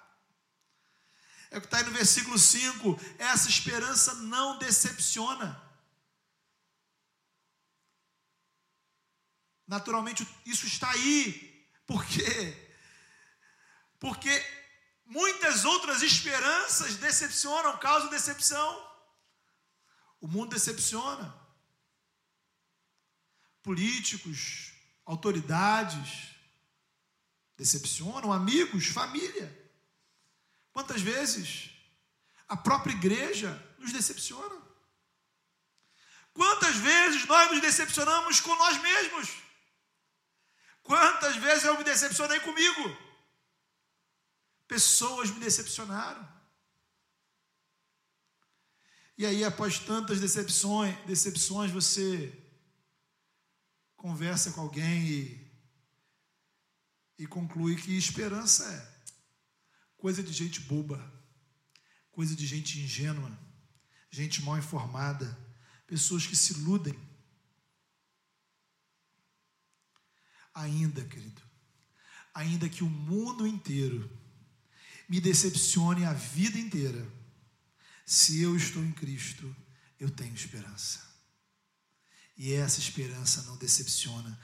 [1.49, 5.61] É o que está aí no versículo 5: essa esperança não decepciona.
[9.67, 11.67] Naturalmente, isso está aí.
[11.87, 12.75] Por quê?
[13.99, 14.64] Porque
[15.05, 18.85] muitas outras esperanças decepcionam, causam decepção.
[20.19, 21.45] O mundo decepciona
[23.61, 24.73] políticos,
[25.05, 26.35] autoridades,
[27.57, 29.51] decepcionam, amigos, família.
[30.71, 31.71] Quantas vezes
[32.47, 34.55] a própria igreja nos decepciona?
[36.31, 39.29] Quantas vezes nós nos decepcionamos com nós mesmos?
[40.83, 43.04] Quantas vezes eu me decepcionei comigo?
[44.67, 46.27] Pessoas me decepcionaram.
[49.17, 52.45] E aí, após tantas decepções, decepções, você
[53.95, 55.51] conversa com alguém e,
[57.19, 58.95] e conclui que esperança é
[59.97, 61.01] coisa de gente boba,
[62.11, 63.35] coisa de gente ingênua,
[64.11, 65.25] gente mal informada,
[65.87, 66.93] pessoas que se iludem.
[70.53, 71.41] Ainda, querido,
[72.33, 74.07] ainda que o mundo inteiro
[75.07, 77.05] me decepcione a vida inteira,
[78.05, 79.55] se eu estou em Cristo,
[79.99, 81.05] eu tenho esperança
[82.37, 84.37] e essa esperança não decepciona.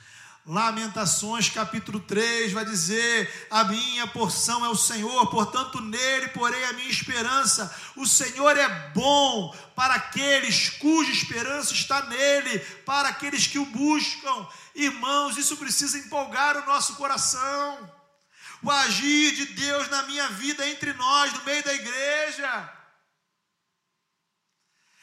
[0.44, 6.74] Lamentações capítulo 3 vai dizer: A minha porção é o Senhor, portanto nele porei a
[6.74, 7.74] minha esperança.
[7.96, 14.48] O Senhor é bom para aqueles cuja esperança está nele, para aqueles que o buscam.
[14.74, 18.01] Irmãos, isso precisa empolgar o nosso coração.
[18.64, 22.82] O agir de Deus na minha vida entre nós, no meio da igreja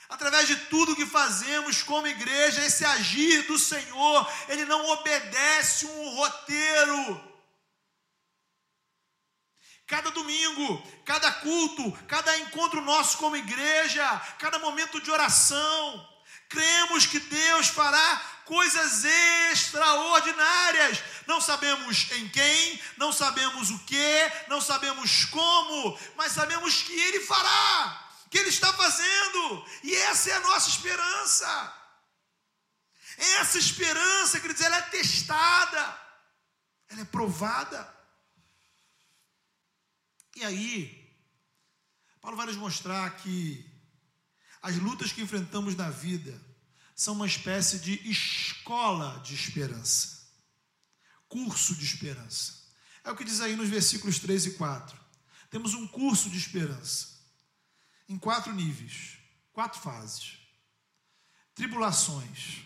[0.08, 6.08] através de tudo que fazemos como igreja, esse agir do Senhor, ele não obedece um
[6.14, 7.28] roteiro.
[9.86, 16.08] Cada domingo, cada culto, cada encontro nosso como igreja, cada momento de oração,
[16.48, 19.04] cremos que Deus fará coisas
[19.52, 20.98] extraordinárias.
[21.26, 27.20] Não sabemos em quem, não sabemos o que, não sabemos como, mas sabemos que Ele
[27.20, 31.74] fará que Ele está fazendo, e essa é a nossa esperança.
[33.16, 36.00] Essa esperança, quer dizer, ela é testada,
[36.88, 37.96] ela é provada.
[40.36, 41.18] E aí,
[42.20, 43.64] Paulo vai nos mostrar que
[44.62, 46.47] as lutas que enfrentamos na vida
[46.98, 50.26] são uma espécie de escola de esperança,
[51.28, 52.54] curso de esperança.
[53.04, 54.98] É o que diz aí nos versículos 3 e 4.
[55.48, 57.10] Temos um curso de esperança
[58.08, 59.16] em quatro níveis,
[59.52, 60.38] quatro fases:
[61.54, 62.64] tribulações,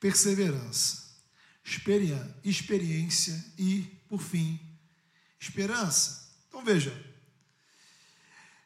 [0.00, 1.14] perseverança,
[2.42, 4.58] experiência e, por fim,
[5.38, 6.28] esperança.
[6.48, 6.90] Então veja,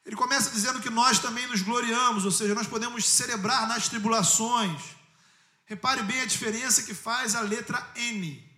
[0.07, 4.81] ele começa dizendo que nós também nos gloriamos, ou seja, nós podemos celebrar nas tribulações.
[5.65, 8.49] Repare bem a diferença que faz a letra N,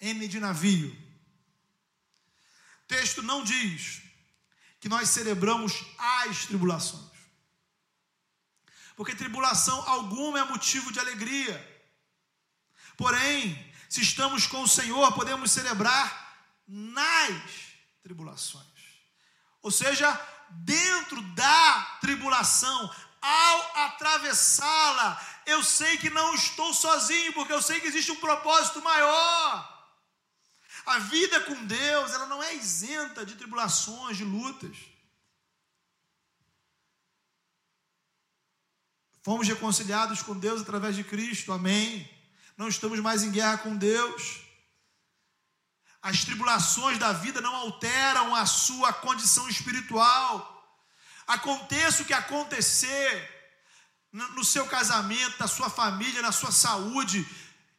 [0.00, 0.96] N de navio.
[2.84, 4.02] O texto não diz
[4.78, 7.10] que nós celebramos as tribulações.
[8.94, 11.82] Porque tribulação alguma é motivo de alegria.
[12.96, 17.42] Porém, se estamos com o Senhor, podemos celebrar nas
[18.00, 18.64] tribulações.
[19.60, 27.62] Ou seja, dentro da tribulação, ao atravessá-la, eu sei que não estou sozinho, porque eu
[27.62, 29.76] sei que existe um propósito maior.
[30.86, 34.76] A vida com Deus, ela não é isenta de tribulações, de lutas.
[39.22, 42.08] Fomos reconciliados com Deus através de Cristo, amém.
[42.56, 44.47] Não estamos mais em guerra com Deus.
[46.02, 50.54] As tribulações da vida não alteram a sua condição espiritual.
[51.26, 53.36] Aconteça o que acontecer
[54.12, 57.26] no seu casamento, na sua família, na sua saúde,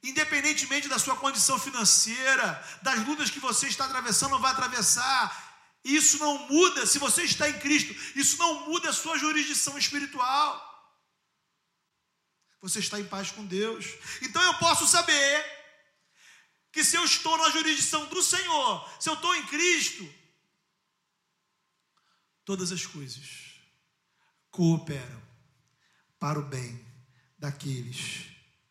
[0.03, 5.49] independentemente da sua condição financeira, das lutas que você está atravessando ou vai atravessar,
[5.83, 10.65] isso não muda se você está em Cristo, isso não muda a sua jurisdição espiritual.
[12.61, 13.85] Você está em paz com Deus.
[14.21, 15.58] Então eu posso saber
[16.71, 20.07] que se eu estou na jurisdição do Senhor, se eu estou em Cristo,
[22.45, 23.55] todas as coisas
[24.51, 25.21] cooperam
[26.19, 26.85] para o bem
[27.37, 28.25] daqueles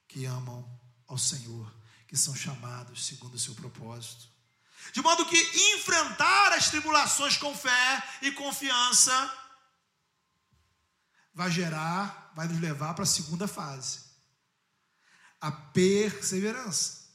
[0.07, 0.69] que amam
[1.07, 1.75] ao Senhor,
[2.07, 4.29] que são chamados segundo o seu propósito.
[4.93, 5.37] De modo que
[5.75, 9.49] enfrentar as tribulações com fé e confiança
[11.35, 14.01] vai gerar, vai nos levar para a segunda fase,
[15.41, 17.08] a perseverança.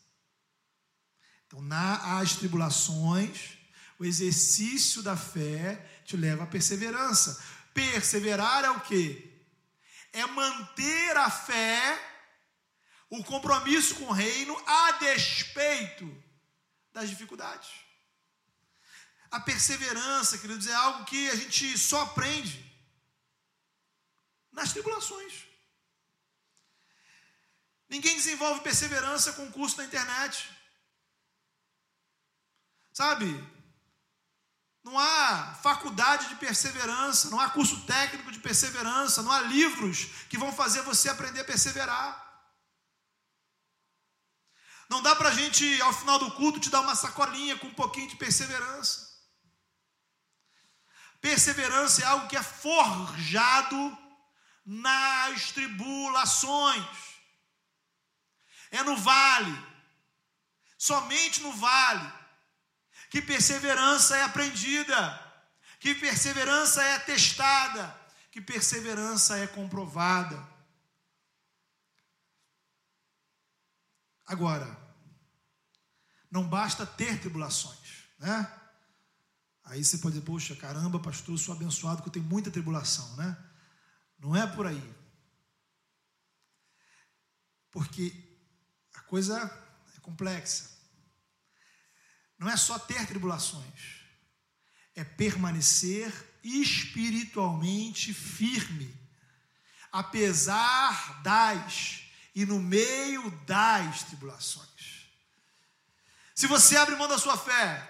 [1.53, 3.59] Então, nas tribulações,
[3.99, 7.39] o exercício da fé te leva à perseverança.
[7.75, 9.31] Perseverar é o que?
[10.11, 11.95] É manter a fé,
[13.07, 16.23] o compromisso com o reino, a despeito
[16.91, 17.69] das dificuldades.
[19.29, 22.65] A perseverança, queridos, é algo que a gente só aprende
[24.51, 25.45] nas tribulações.
[27.87, 30.52] Ninguém desenvolve perseverança com curso na internet.
[32.93, 33.25] Sabe?
[34.83, 40.37] Não há faculdade de perseverança, não há curso técnico de perseverança, não há livros que
[40.37, 42.21] vão fazer você aprender a perseverar.
[44.89, 47.73] Não dá para a gente, ao final do culto, te dar uma sacolinha com um
[47.73, 49.11] pouquinho de perseverança.
[51.19, 53.97] Perseverança é algo que é forjado
[54.65, 56.85] nas tribulações.
[58.69, 59.57] É no vale,
[60.77, 62.22] somente no vale,
[63.13, 64.97] que perseverança é aprendida,
[65.79, 67.95] que perseverança é testada,
[68.31, 70.35] que perseverança é comprovada.
[74.25, 74.65] Agora,
[76.31, 78.51] não basta ter tribulações, né?
[79.65, 83.15] Aí você pode dizer, poxa, caramba, pastor, eu sou abençoado que eu tenho muita tribulação,
[83.15, 83.37] né?
[84.17, 84.95] Não é por aí.
[87.69, 88.11] Porque
[88.95, 89.39] a coisa
[89.95, 90.72] é complexa.
[92.43, 94.01] Não é só ter tribulações,
[94.93, 96.11] é permanecer
[96.43, 98.93] espiritualmente firme,
[99.89, 102.01] apesar das
[102.35, 105.07] e no meio das tribulações.
[106.35, 107.89] Se você abre mão da sua fé,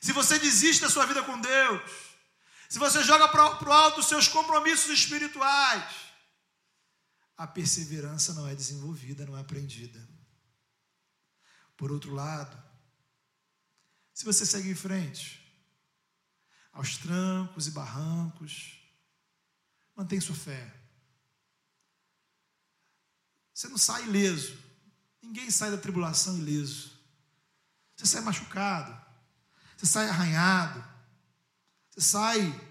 [0.00, 1.90] se você desiste da sua vida com Deus,
[2.68, 5.92] se você joga para o alto os seus compromissos espirituais,
[7.36, 10.13] a perseverança não é desenvolvida, não é aprendida.
[11.76, 12.56] Por outro lado,
[14.12, 15.44] se você segue em frente,
[16.72, 18.78] aos trancos e barrancos,
[19.96, 20.74] mantém sua fé.
[23.52, 24.58] Você não sai ileso.
[25.22, 26.92] Ninguém sai da tribulação ileso.
[27.96, 29.00] Você sai machucado.
[29.76, 30.84] Você sai arranhado.
[31.90, 32.70] Você sai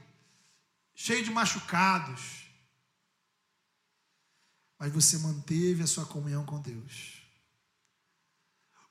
[0.93, 2.43] cheio de machucados.
[4.77, 7.22] Mas você manteve a sua comunhão com Deus.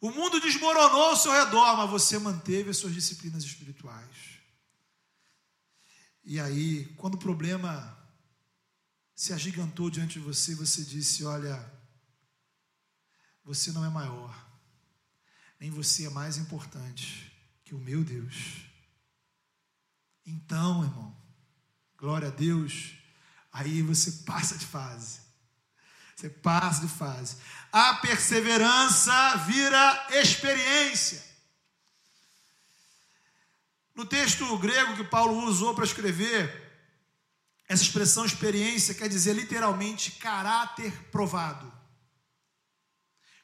[0.02, 4.40] O mundo desmoronou ao seu redor, mas você manteve as suas disciplinas espirituais.
[6.24, 7.96] E aí, quando o problema
[9.14, 11.72] se agigantou diante de você, você disse: Olha,
[13.44, 14.34] você não é maior,
[15.60, 17.32] nem você é mais importante
[17.64, 18.66] que o meu Deus.
[20.26, 21.16] Então, irmão,
[21.96, 22.94] glória a Deus,
[23.52, 25.21] aí você passa de fase.
[26.22, 27.36] Você passa de fase.
[27.72, 31.20] A perseverança vira experiência.
[33.92, 36.46] No texto grego que Paulo usou para escrever,
[37.68, 41.72] essa expressão experiência quer dizer literalmente caráter provado.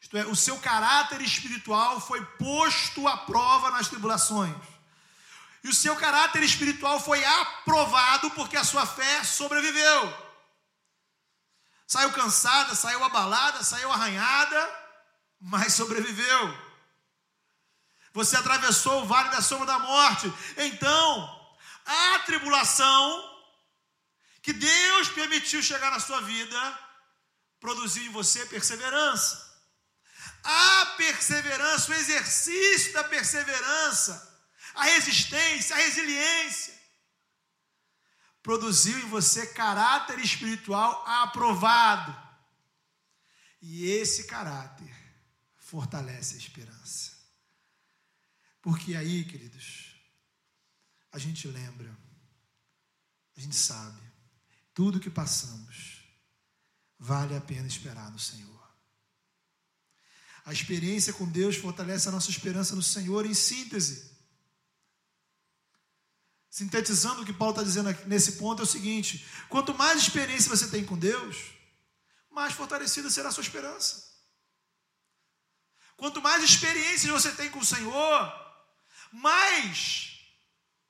[0.01, 4.55] Isto é, o seu caráter espiritual foi posto à prova nas tribulações.
[5.65, 10.28] E o seu caráter espiritual foi aprovado porque a sua fé sobreviveu.
[11.89, 14.61] Saiu cansada, saiu abalada, saiu arranhada,
[15.41, 16.69] mas sobreviveu.
[18.13, 20.31] Você atravessou o vale da sombra da morte.
[20.59, 21.51] Então,
[21.87, 23.41] a tribulação
[24.43, 26.79] que Deus permitiu chegar na sua vida
[27.59, 29.49] produziu em você perseverança.
[30.45, 34.13] A perseverança, o exercício da perseverança,
[34.75, 36.79] a resistência, a resiliência,
[38.49, 42.17] produziu em você caráter espiritual aprovado.
[43.61, 44.91] E esse caráter
[45.59, 47.13] fortalece a esperança.
[48.63, 49.95] Porque aí, queridos,
[51.13, 51.95] a gente lembra,
[53.37, 54.01] a gente sabe,
[54.73, 56.05] tudo que passamos
[56.99, 58.67] vale a pena esperar no Senhor.
[60.47, 64.18] A experiência com Deus fortalece a nossa esperança no Senhor, em síntese.
[66.59, 70.69] Sintetizando o que Paulo está dizendo nesse ponto, é o seguinte: quanto mais experiência você
[70.69, 71.53] tem com Deus,
[72.29, 74.05] mais fortalecida será a sua esperança.
[75.97, 78.57] Quanto mais experiências você tem com o Senhor,
[79.13, 80.19] mais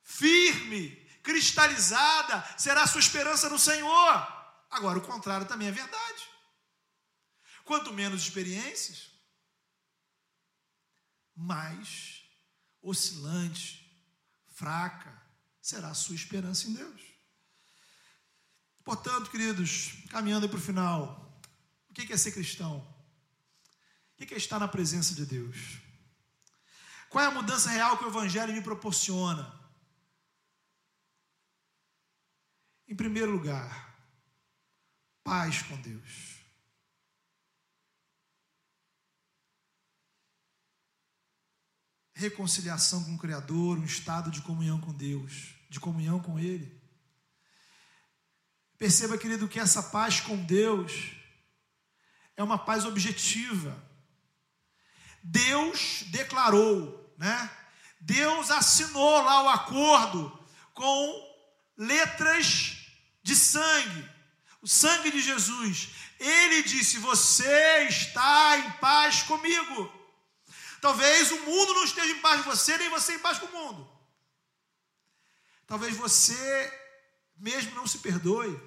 [0.01, 4.27] firme, cristalizada será a sua esperança no Senhor.
[4.71, 6.23] Agora, o contrário também é verdade.
[7.63, 9.11] Quanto menos experiências,
[11.35, 12.23] mais
[12.81, 13.87] oscilante,
[14.55, 15.28] fraca
[15.69, 17.01] será a sua esperança em Deus.
[18.83, 21.39] Portanto, queridos, caminhando para o final,
[21.89, 22.79] o que é ser cristão?
[24.13, 25.79] O que é estar na presença de Deus?
[27.07, 29.47] Qual é a mudança real que o Evangelho me proporciona?
[32.87, 33.95] Em primeiro lugar,
[35.23, 36.39] paz com Deus.
[42.15, 46.77] Reconciliação com o Criador, um estado de comunhão com Deus, de comunhão com Ele.
[48.77, 51.11] Perceba, querido, que essa paz com Deus
[52.35, 53.77] é uma paz objetiva.
[55.23, 57.51] Deus declarou né?
[57.99, 61.35] Deus assinou lá o acordo com
[61.77, 62.77] letras
[63.21, 64.09] de sangue,
[64.61, 65.89] o sangue de Jesus.
[66.17, 69.93] Ele disse: Você está em paz comigo.
[70.79, 73.51] Talvez o mundo não esteja em paz com você, nem você em paz com o
[73.51, 73.98] mundo.
[75.69, 76.35] Talvez você
[77.37, 78.59] mesmo não se perdoe.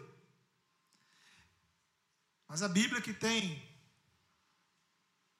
[2.46, 3.61] Mas a Bíblia que tem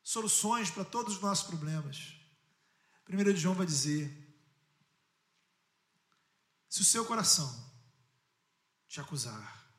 [0.03, 2.17] soluções para todos os nossos problemas.
[3.09, 4.11] 1 João vai dizer:
[6.69, 7.73] se o seu coração
[8.89, 9.73] te acusar,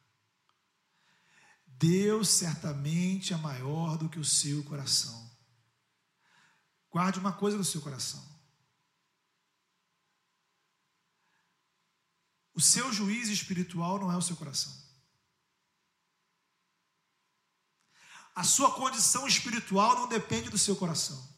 [1.67, 5.37] Deus certamente é maior do que o seu coração.
[6.89, 8.32] Guarde uma coisa no seu coração.
[12.53, 14.71] O seu juiz espiritual não é o seu coração.
[18.35, 21.31] A sua condição espiritual não depende do seu coração.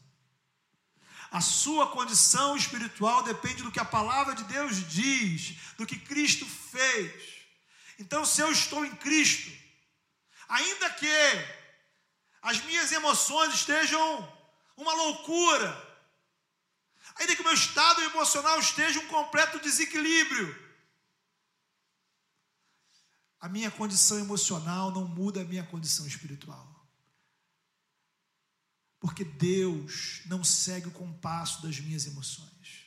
[1.30, 6.46] A sua condição espiritual depende do que a palavra de Deus diz, do que Cristo
[6.46, 7.36] fez.
[7.98, 9.50] Então, se eu estou em Cristo,
[10.48, 11.08] ainda que
[12.40, 14.00] as minhas emoções estejam
[14.76, 15.98] uma loucura,
[17.16, 20.65] ainda que o meu estado emocional esteja um completo desequilíbrio,
[23.40, 26.74] a minha condição emocional não muda a minha condição espiritual.
[28.98, 32.86] Porque Deus não segue o compasso das minhas emoções.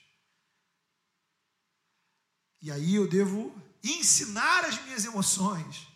[2.62, 5.88] E aí eu devo ensinar as minhas emoções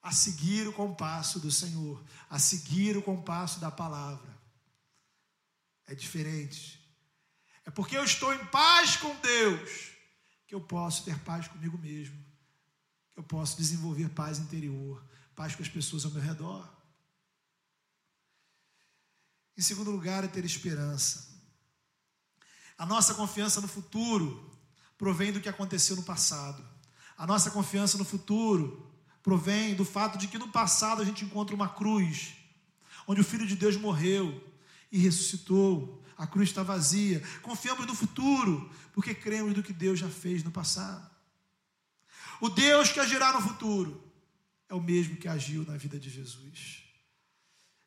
[0.00, 4.34] a seguir o compasso do Senhor, a seguir o compasso da palavra.
[5.86, 6.80] É diferente.
[7.64, 9.90] É porque eu estou em paz com Deus
[10.46, 12.24] que eu posso ter paz comigo mesmo,
[13.16, 15.02] eu posso desenvolver paz interior,
[15.34, 16.68] paz com as pessoas ao meu redor.
[19.56, 21.34] Em segundo lugar, é ter esperança.
[22.76, 24.50] A nossa confiança no futuro
[24.98, 26.62] provém do que aconteceu no passado.
[27.16, 28.86] A nossa confiança no futuro
[29.22, 32.34] provém do fato de que no passado a gente encontra uma cruz,
[33.06, 34.44] onde o Filho de Deus morreu
[34.92, 36.04] e ressuscitou.
[36.18, 37.22] A cruz está vazia.
[37.40, 41.15] Confiamos no futuro, porque cremos do que Deus já fez no passado.
[42.40, 44.12] O Deus que agirá no futuro
[44.68, 46.82] é o mesmo que agiu na vida de Jesus.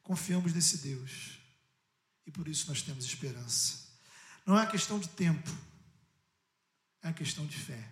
[0.01, 1.39] Confiamos nesse Deus
[2.25, 3.87] e por isso nós temos esperança.
[4.45, 5.49] Não é questão de tempo,
[7.01, 7.87] é uma questão de fé.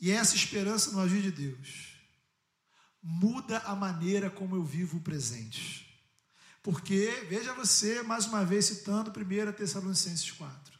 [0.00, 1.90] E essa esperança no agir de Deus
[3.02, 5.86] muda a maneira como eu vivo o presente.
[6.62, 10.78] Porque, veja você, mais uma vez citando 1 Tessalonicenses 4.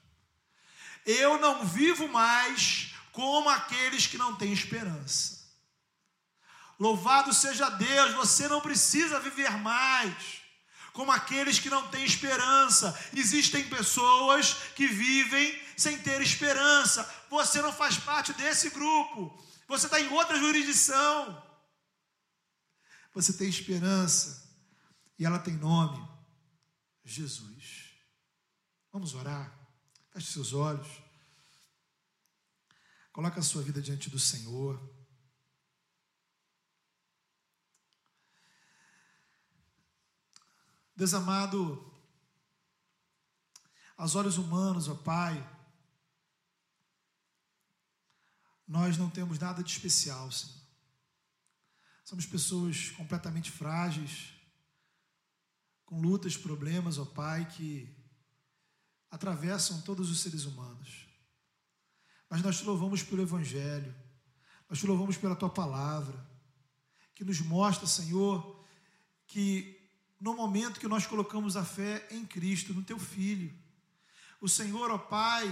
[1.06, 5.46] Eu não vivo mais como aqueles que não têm esperança.
[6.78, 10.40] Louvado seja Deus, você não precisa viver mais
[10.94, 12.98] como aqueles que não têm esperança.
[13.14, 17.06] Existem pessoas que vivem sem ter esperança.
[17.28, 19.38] Você não faz parte desse grupo.
[19.68, 21.46] Você está em outra jurisdição.
[23.12, 24.50] Você tem esperança
[25.18, 26.02] e ela tem nome:
[27.04, 27.90] Jesus.
[28.90, 29.52] Vamos orar.
[30.10, 31.09] Feche seus olhos.
[33.12, 34.80] Coloca a sua vida diante do Senhor.
[40.94, 41.92] Desamado,
[43.96, 45.36] aos olhos humanos, ó Pai,
[48.66, 50.60] nós não temos nada de especial, Senhor.
[52.04, 54.32] Somos pessoas completamente frágeis,
[55.84, 57.92] com lutas, problemas, ó Pai, que
[59.10, 61.09] atravessam todos os seres humanos.
[62.30, 63.92] Mas nós te louvamos pelo Evangelho,
[64.68, 66.24] nós te louvamos pela tua palavra,
[67.12, 68.64] que nos mostra, Senhor,
[69.26, 69.76] que
[70.20, 73.52] no momento que nós colocamos a fé em Cristo, no teu Filho,
[74.40, 75.44] o Senhor, ó Pai,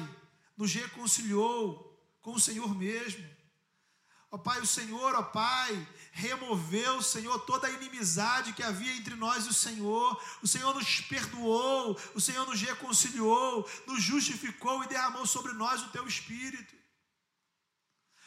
[0.56, 3.24] nos reconciliou com o Senhor mesmo.
[4.30, 5.88] Ó Pai, o Senhor, ó Pai,
[6.18, 10.20] removeu, Senhor, toda a inimizade que havia entre nós e o Senhor.
[10.42, 15.90] O Senhor nos perdoou, o Senhor nos reconciliou, nos justificou e derramou sobre nós o
[15.90, 16.74] teu Espírito.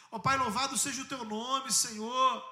[0.10, 2.52] Ó Pai, louvado seja o teu nome, Senhor.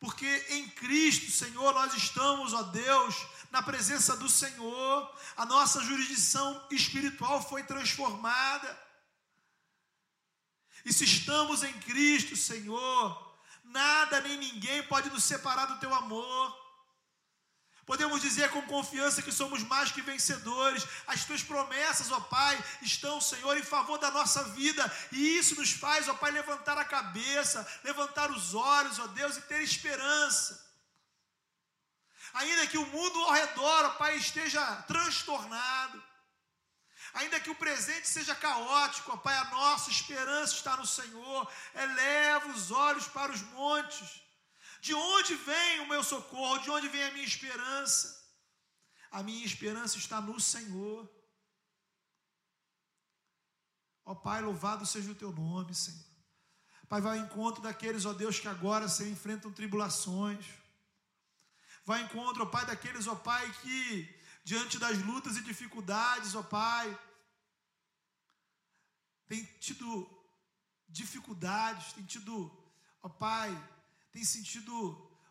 [0.00, 5.14] Porque em Cristo, Senhor, nós estamos, ó Deus, na presença do Senhor.
[5.36, 8.82] A nossa jurisdição espiritual foi transformada.
[10.82, 13.23] E se estamos em Cristo, Senhor,
[13.74, 16.64] nada nem ninguém pode nos separar do teu amor.
[17.84, 20.86] Podemos dizer com confiança que somos mais que vencedores.
[21.06, 24.90] As tuas promessas, ó Pai, estão, Senhor, em favor da nossa vida.
[25.12, 29.42] E isso nos faz, ó Pai, levantar a cabeça, levantar os olhos, ó Deus, e
[29.42, 30.64] ter esperança.
[32.32, 36.02] Ainda que o mundo ao redor, ó Pai, esteja transtornado.
[37.14, 41.50] Ainda que o presente seja caótico, ó Pai, a nossa esperança está no Senhor.
[41.72, 44.20] Eleva os olhos para os montes.
[44.80, 46.58] De onde vem o meu socorro?
[46.58, 48.20] De onde vem a minha esperança?
[49.12, 51.08] A minha esperança está no Senhor.
[54.04, 56.04] Ó Pai, louvado seja o teu nome, Senhor.
[56.88, 60.44] Pai, vai ao encontro daqueles, ó Deus, que agora se enfrentam tribulações.
[61.84, 64.13] Vai ao encontro, ó Pai, daqueles, ó Pai, que
[64.44, 66.86] diante das lutas e dificuldades, ó Pai,
[69.26, 69.88] tem tido
[70.86, 72.36] dificuldades, tem tido,
[73.02, 73.50] ó Pai,
[74.12, 74.74] tem sentido,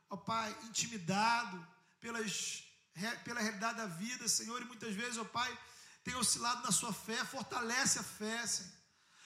[0.10, 1.66] ó Pai, intimidado
[2.02, 2.64] pelas,
[3.24, 5.58] pela realidade da vida, Senhor, e muitas vezes, ó Pai,
[6.04, 8.84] tem oscilado na sua fé, fortalece a fé, Senhor.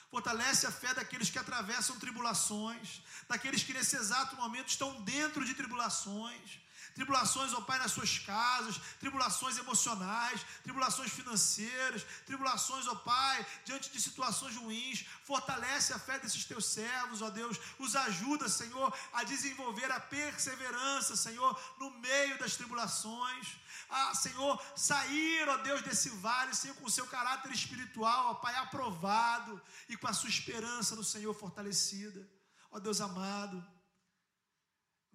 [0.09, 5.53] Fortalece a fé daqueles que atravessam tribulações, daqueles que nesse exato momento estão dentro de
[5.53, 6.61] tribulações
[6.97, 14.01] tribulações, ó Pai, nas suas casas, tribulações emocionais, tribulações financeiras, tribulações, ó Pai, diante de
[14.01, 15.05] situações ruins.
[15.23, 17.59] Fortalece a fé desses teus servos, ó Deus.
[17.77, 23.45] Os ajuda, Senhor, a desenvolver a perseverança, Senhor, no meio das tribulações.
[23.89, 28.55] Ah, Senhor, sair, ó Deus, desse vale, Senhor, com o seu caráter espiritual, ó Pai,
[28.55, 32.27] aprovado e com a sua esperança no Senhor fortalecida.
[32.71, 33.63] Ó Deus amado,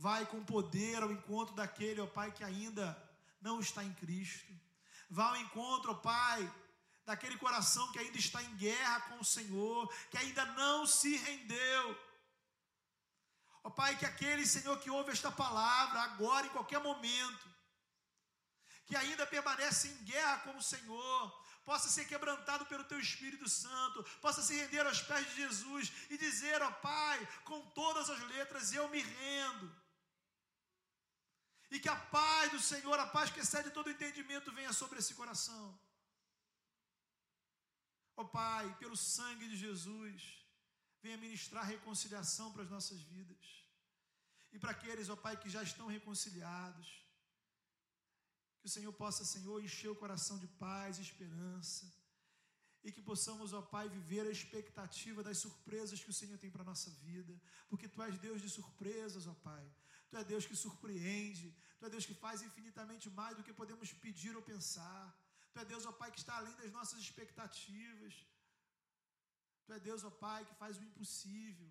[0.02, 2.86] Vai com poder ao encontro daquele, ó Pai, que ainda
[3.40, 4.52] não está em Cristo.
[5.08, 6.40] Vá ao encontro, ó Pai,
[7.06, 11.84] daquele coração que ainda está em guerra com o Senhor, que ainda não se rendeu.
[13.62, 17.46] Ó Pai, que aquele Senhor que ouve esta palavra agora, em qualquer momento,
[18.86, 21.20] que ainda permanece em guerra com o Senhor,
[21.64, 26.18] possa ser quebrantado pelo Teu Espírito Santo, possa se render aos pés de Jesus e
[26.18, 29.81] dizer, ó Pai, com todas as letras, eu me rendo
[31.74, 35.14] e que a paz do Senhor, a paz que excede todo entendimento, venha sobre esse
[35.20, 35.66] coração.
[38.14, 40.44] Ó oh, Pai, pelo sangue de Jesus,
[41.02, 43.46] venha ministrar reconciliação para as nossas vidas.
[44.52, 46.88] E para aqueles, ó oh, Pai, que já estão reconciliados,
[48.60, 51.90] que o Senhor possa, Senhor, encher o coração de paz e esperança.
[52.84, 56.62] E que possamos, ó Pai, viver a expectativa das surpresas que o Senhor tem para
[56.62, 57.34] a nossa vida.
[57.70, 59.66] Porque Tu és Deus de surpresas, ó Pai.
[60.12, 61.46] Tu é Deus que surpreende.
[61.78, 65.04] Tu é Deus que faz infinitamente mais do que podemos pedir ou pensar.
[65.52, 68.14] Tu é Deus, ó Pai, que está além das nossas expectativas.
[69.64, 71.70] Tu é Deus, ó Pai, que faz o impossível.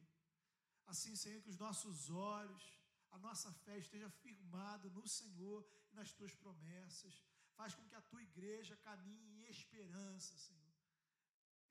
[0.93, 2.65] Assim, Senhor, que os nossos olhos,
[3.11, 5.59] a nossa fé esteja firmado no Senhor
[5.91, 7.13] e nas tuas promessas.
[7.59, 10.75] Faz com que a tua igreja caminhe em esperança, Senhor.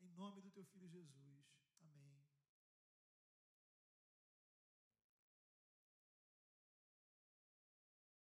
[0.03, 1.40] Em nome do teu filho Jesus.